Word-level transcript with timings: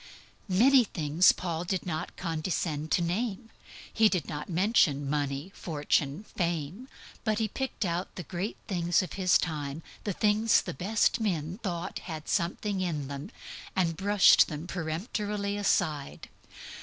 Many 0.49 0.83
things 0.83 1.31
Paul 1.31 1.63
did 1.63 1.85
not 1.85 2.17
condescend 2.17 2.89
to 2.93 3.03
name. 3.03 3.51
He 3.93 4.09
did 4.09 4.27
not 4.27 4.49
mention 4.49 5.07
money, 5.07 5.51
fortune, 5.53 6.23
fame; 6.35 6.87
but 7.23 7.37
he 7.37 7.47
picked 7.47 7.85
out 7.85 8.15
the 8.15 8.23
great 8.23 8.57
things 8.67 9.03
of 9.03 9.13
his 9.13 9.37
time, 9.37 9.83
the 10.03 10.13
things 10.13 10.63
the 10.63 10.73
best 10.73 11.19
men 11.19 11.59
thought 11.59 11.99
had 11.99 12.27
something 12.27 12.81
in 12.81 13.09
them, 13.09 13.29
and 13.75 13.95
brushed 13.95 14.47
them 14.47 14.65
peremptorily 14.65 15.55
aside. 15.55 16.29